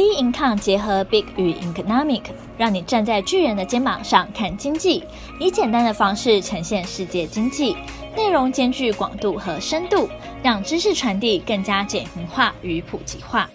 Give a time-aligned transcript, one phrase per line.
[0.00, 2.22] B Income 结合 Big 与 Economic，
[2.56, 5.04] 让你站在巨人的肩膀上看经济，
[5.38, 7.76] 以简单的方式呈现世界经济，
[8.16, 10.08] 内容兼具广度和深度，
[10.42, 13.50] 让知识传递更加简明化与普及化。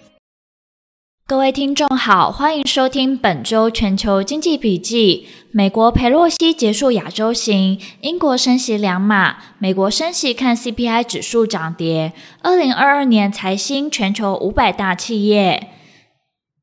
[1.26, 5.26] 各位听众好，欢迎收听本周全球经济笔记。
[5.50, 12.12] 美国裴洛西结束亚洲行，英国升息两码，美国升息看 CPI 指数涨跌。
[12.42, 15.70] 二零二二年财新全球五百大企业。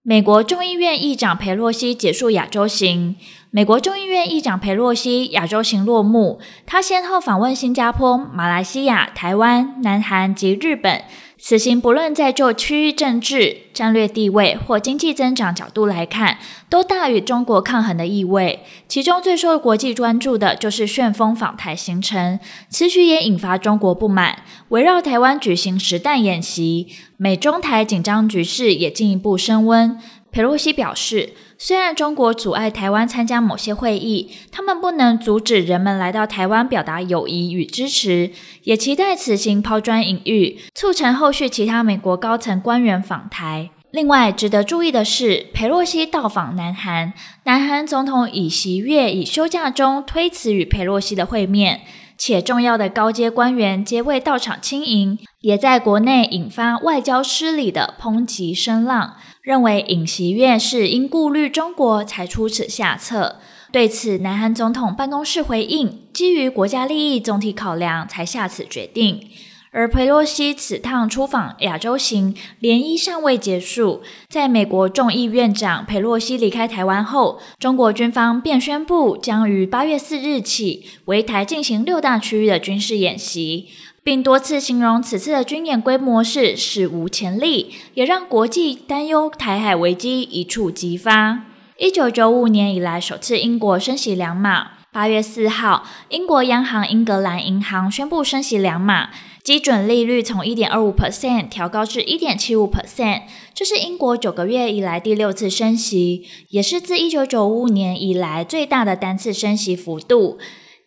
[0.06, 3.16] 美国众议院议长佩洛西结束亚洲行。
[3.56, 11.04] 美国众议院议长裴洛西亚洲行落幕，他先后访问新加坡、马来西亚、台湾、南韩及日本。
[11.38, 18.62] 此行不论在就区域政治、战略地位或经济增长角度来看，都大与中国抗衡的意味。
[18.88, 30.00] 其中最受国际关注的就是旋风访台行程，此举也引发中国不满，围绕台湾举行实弹演习，美中台紧张局势也进一步升温。
[30.34, 38.32] 裴洛西表示，虽然中国阻碍台湾参加某些会议，他们不能阻止人们来到台湾表达友谊与支持，
[38.64, 43.70] 也期待此行抛砖引玉，促成后续其他美国高层官员访台。
[43.92, 51.82] 另外，值得注意的是，裴洛西到访南韩，南韩总统尹锡悦以休假中推辞与裴洛西的会面，
[52.18, 59.16] 且重要的高阶官员皆未到场亲迎，也在国内引发外交失礼的抨击声浪。
[59.42, 63.40] 认为尹锡悦是因顾虑中国才出此下策。
[63.74, 69.28] 对此，南韩总统办公室回应，基于国家利益总体考量才下此决定。
[69.72, 74.02] 而裴洛西此趟出访亚洲行，涟漪尚未结束。
[74.30, 83.68] 在美国众议院长裴洛西离开台湾后，中国军方便宣布将于八月四日起围台进行六大区域的军事演习。
[84.04, 91.46] 并多次形容此次的军演规模是史无前例，也让国际担忧台海危机一触即发。
[91.78, 99.10] 一九九五年以来首次英国升息两码，八月四号，英国央行英格兰银行宣布升息两码，
[99.42, 103.22] 基准利率从一点二五 percent 调高至一点七五 percent，
[103.54, 110.38] 这是英国九个月以来第六次升息，也是自一九九五年以来最大的单次升息幅度。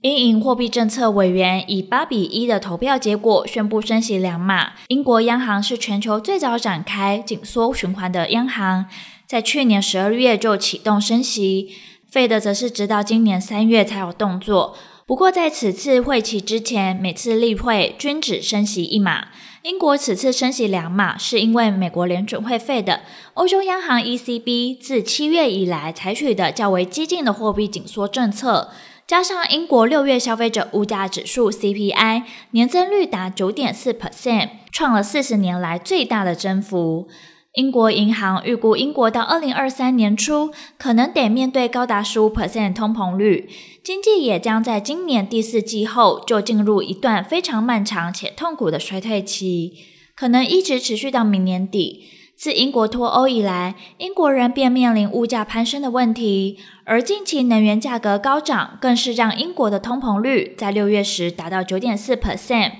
[0.03, 4.75] 英银货币政策委员以八比一的投票结果宣布升息两码。
[4.89, 8.87] 英国央行是全球最早展开紧缩循环的央行，
[9.27, 11.71] 在去年十二月就启动升息。
[12.11, 14.77] 费德则是直到今年三月才有动作。
[15.07, 19.29] 不过在此次会期之前，每次例会均只升息一码。
[19.63, 23.01] 英国此次升息两码，是因为美国联准会费的、
[23.35, 28.71] 欧洲央行 ECB 自七月以来采取的较为激进的货币紧缩政策。
[29.07, 37.07] 加上英国六月消费者物价指数 CPI 年增率达九点四 percent，创了四十年来最大的增幅。
[37.53, 43.49] 英国银行预估，英国到二零二三年初可能得面对高达十五 percent 通膨率，
[43.85, 49.73] 经济也将在今年第四季后就进入一段非常漫长且痛苦的衰退期，
[50.17, 52.09] 可能一直持续到明年底。
[52.37, 62.73] 自英国脱欧以来，英国人便面临物价攀升的问题，而近期能源价格高涨，更是让英国的通膨率在六月时达到九点四 percent。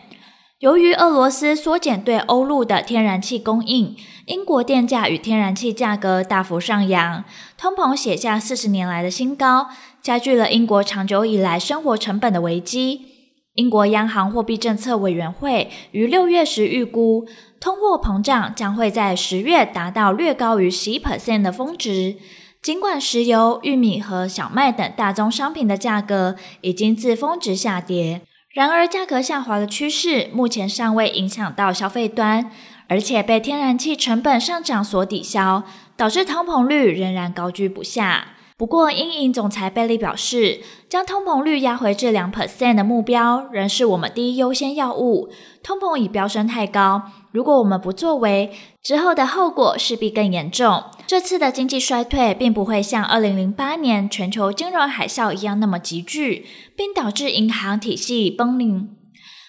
[0.59, 3.97] 由于俄罗斯缩减对欧陆的天然气供应，
[4.27, 7.25] 英国电价与天然气价格大幅上扬，
[7.57, 9.69] 通膨写下四十年来的新高，
[10.03, 13.16] 加剧了英国长久以来生活成本的危机。
[13.57, 17.27] 英国央行货币政策委员会于六月时预估，
[17.59, 22.17] 通货膨胀将会在十月达到略高于十一 percent 的峰值。
[22.63, 28.23] 尽管石油、玉米和小麦等大宗商品的价格已经自峰值下跌，
[28.53, 32.51] 然而价格下滑的趋势目前尚未影响到消费端，
[32.89, 35.63] 而且被天然气成本上涨所抵消，
[35.97, 38.36] 导致通膨率仍然高居不下。
[38.59, 45.29] 不过，英银总裁贝利表示，将通膨率压回至两 percent 的目标仍是我们第一优先要务。
[45.63, 47.03] 通膨已飙升太高，
[47.33, 48.51] 如果我们不作为，
[48.83, 50.85] 之后的后果势必更严重。
[51.07, 58.89] 这次的经济衰退并不会像二零零八年全球金融海啸一样那么急剧，并导致银行体系崩临，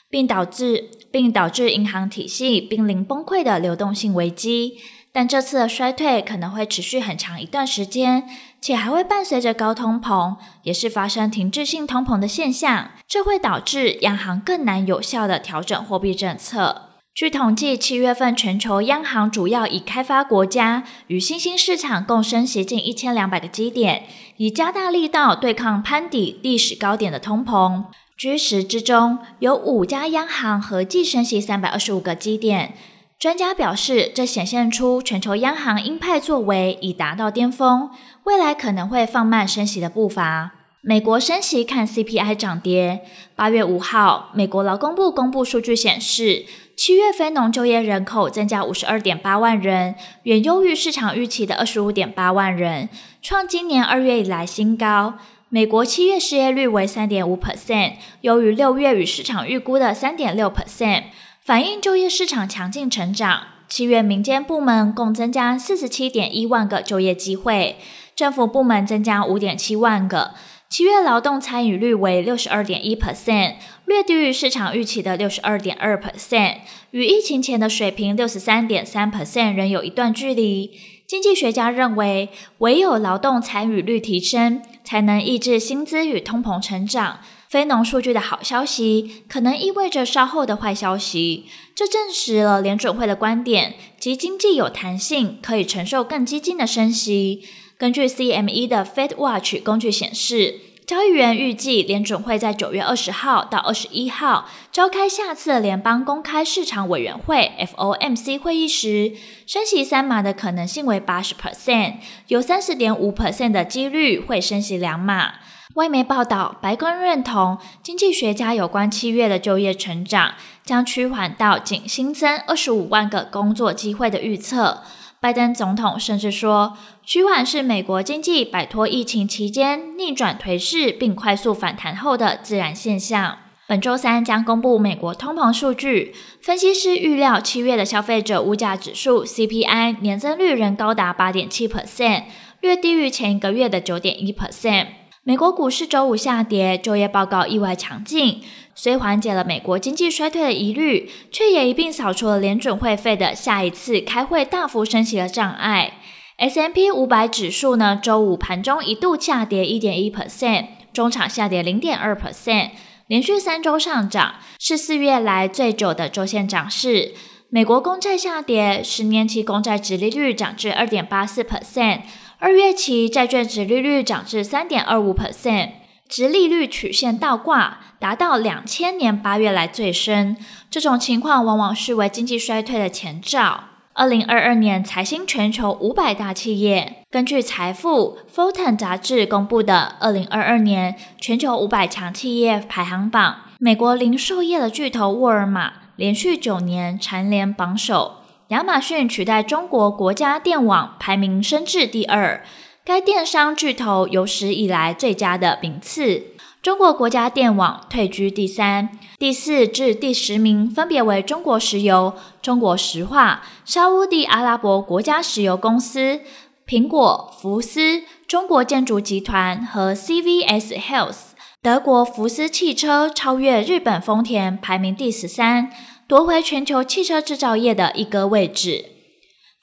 [0.10, 4.74] 并导致并导致银行体系濒临崩溃的流动性危机。
[5.13, 8.27] 但这次的衰退可能会持续很长一段时间。
[8.68, 16.90] 且还会伴随着高通膨，也是发生停滞性通膨的现象，这会导致央行更难有效地调整货币政策。
[17.16, 24.04] 据统计，七月份全球央行主要以开发国家与新兴市场共升息近一千两百个基点，
[24.36, 27.86] 以加大力道对抗攀底历史高点的通膨。
[28.20, 32.74] G10 之中，有五家央行合计升息三百二十五个基点。
[33.20, 37.90] 专家表示，这显现出全球央行鹰派作为已达到巅峰，
[38.27, 40.51] 未来可能会放慢升息的步伐。
[40.81, 43.06] 美国升息看 CPI 涨跌。
[43.38, 46.45] 八月五号，美国劳工部公布数据显示，
[46.75, 52.89] 七月非农就业人口增加五十二点八万人，远优于市场预期的二十五点八万人，
[53.21, 55.13] 创今年二月以来新高。
[55.47, 61.03] 美国七月失业率为三点五 percent，优于六月与市场预估的三点六 percent。
[61.41, 67.77] 反映就业市场强劲成长，七月民间部门共增加四十七点一万个就业机会，
[68.18, 70.31] 政府部门增加五点七万个。
[70.68, 73.54] 七月劳动参与率为六十二点一 percent，
[73.86, 76.56] 略低于市场预期的六十二点二 percent，
[76.90, 80.72] 与疫情前的水平六十三点三 percent 仍有一段距离。
[81.06, 87.20] 经济学家认为，唯有劳动参与率提升，才能抑制薪资与通膨成长。
[87.48, 91.46] 非农数据的好消息，可能意味着稍后的坏消息。
[91.74, 97.44] 这证实了联准会的观点，即经济有弹性，可以承受更激进的升息。
[97.77, 100.56] 根据 CME 的 Fed Watch 工具显示，
[100.88, 109.13] 交易员预计联准会在九月二十号到二十一号召开下次联邦公开市场委员会 FOMC 会议时，
[109.45, 111.97] 升息三码的可能性为八十 percent，
[112.29, 115.33] 有三十点五 percent 的几率会升息两码。
[115.75, 120.33] 外媒报道，白宫认同经济学家有关七月的就业成长
[120.63, 124.81] 将趋缓到仅新增二十五万个工作机会的预测。
[125.19, 126.77] 拜登总统甚至说，
[127.09, 133.38] 趋缓是美国经济摆脱疫情期间逆转颓势并快速反弹后的自然现象。
[133.65, 142.24] 本周三将公布美国通膨数据，分析师预料七月的消费者物价指数 CPI 年增率仍高达八点七 percent，
[142.59, 144.88] 略低于前一个月的九点一 percent。
[145.24, 148.42] 美国股市周五下跌，就业报告意外强劲，
[148.75, 155.94] 虽缓解了美国经济衰退的疑虑，却也一并扫除了联准会费的下一次开会大幅升息的障碍。
[156.38, 162.69] S&P 五百指数呢，周五盘中一度下跌一点一 percent，中场下跌零点二 percent，
[163.07, 167.16] 连续三周上涨，是四月来最久的周线涨势。
[167.50, 172.01] 美国公债下跌，十年期公债殖利率涨至二点八四 percent。
[172.38, 175.72] 二月期债券殖利率涨至三点二五 percent，
[176.07, 180.38] 殖利率曲线倒挂，达到两千年八月来最深。
[180.69, 183.63] 这种情况往往视为经济衰退的前兆。
[183.98, 198.18] 二零二二年财新全球五百大企业，根据财富 f o r t u n 杂志公布的二零二二年全球五百强企业排行榜，美国零售业的巨头沃尔玛连续九年蝉联榜首。
[198.50, 202.46] 亚马逊取代中国国家电网排名升至第二，
[202.86, 206.26] 该电商巨头有史以来最佳的名次。
[206.62, 216.22] 中国国家电网退居第三，第四至第十名分别为中国石油、中国石化、沙乌地阿拉伯国家石油公司、
[216.68, 221.18] 苹果、福斯、中国建筑集团和 CVS Health。
[221.64, 225.72] 德国福斯汽车超越日本丰田，排名第十三。
[226.08, 228.86] 夺回全球汽车制造业的一哥位置。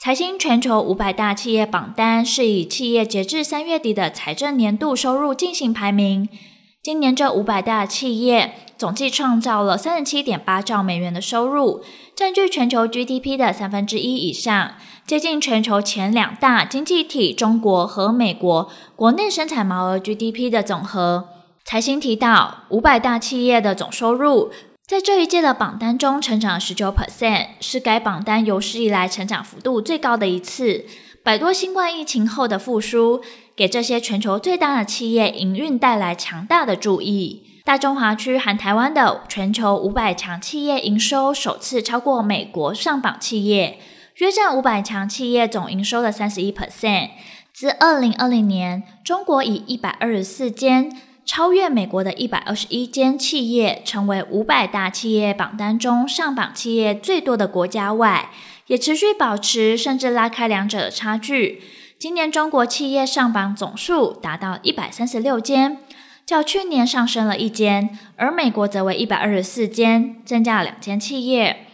[0.01, 6.29] 财新全球五百大企业榜单是以企业截至三月底的财政年度收入进行排名。
[6.83, 11.83] 今年这五百大企业总计创造了三十七点八兆美元的收入，
[12.15, 14.73] 占据全球 GDP 的三分之一以上，
[15.07, 21.29] 接近全球前两大经济体中国和美国国内生产毛额 GDP 的总和。
[21.65, 24.51] 财新提到，五百大企业的总收入。
[24.87, 30.85] 在这一届的榜单中，成长十九 percent，是该榜单有史以来成长幅度最高的一次。
[31.23, 33.23] 摆脱新冠疫情后的复苏，
[33.57, 37.54] 给这些全球最大的企业营运带来强大的助益。
[37.65, 43.79] 大中华区含台湾的全球五百强企业营收首次超过美国上榜企业，
[44.17, 47.13] 约占五百强企业总营收的三十一 percent。
[47.55, 50.95] 自二零二零年，中国以一百二十四间。
[51.25, 58.29] 超越美国的一百二十一间企业，成为五百大企业榜单中上榜企业最多的国家外，
[58.67, 61.63] 也持续保持甚至拉开两者的差距。
[61.99, 65.79] 今年中国企业上榜总数达到一百三十六间，
[66.27, 71.67] 较去年上升了一间，而美国则为一百二十四间，增加了两间企业。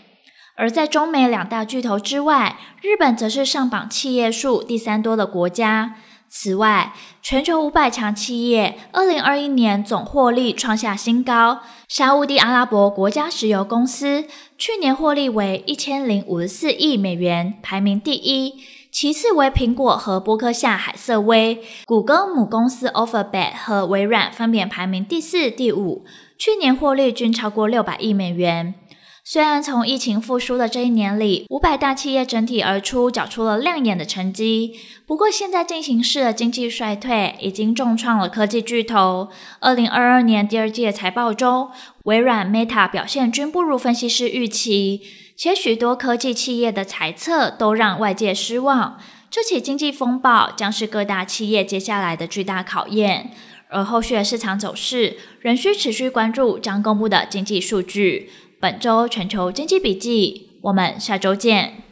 [0.57, 5.97] 而在中美两大巨头之外，日本则是上榜企业数第三多的国家。
[6.28, 6.92] 此外，
[7.23, 11.61] 全球五百强企业二零二一年总获利创下新高。
[11.88, 14.26] 沙乌地阿拉伯国家石油公司
[14.57, 18.52] 去年获利为一千零五十四亿美元，排名第一；
[18.92, 21.62] 其次为苹果和波克夏海瑟威。
[21.87, 26.04] 谷歌母公司 Alphabet 和微软分别排名第四、第五，
[26.37, 28.75] 去年获利均超过六百亿美元。
[29.23, 34.73] 虽然从疫情复苏的这一年里，五百大企业整体而出，缴出了亮眼的成绩。
[35.06, 39.28] 不过，现在进行式的经济衰退已经重创了科技巨头。
[39.61, 41.68] 二零二二年第二季的财报中，
[42.04, 45.02] 微软、Meta 表现均不如分析师预期，
[45.42, 49.00] 且许多科技企业的猜测都让外界失望。
[49.30, 53.30] 这起经济风暴将是各大企业接下来的巨大考验，
[53.70, 58.30] 而后续的市场走势仍需持续关注将公布的经济数据。
[58.61, 61.85] 本周全球经济笔记，我们下周见。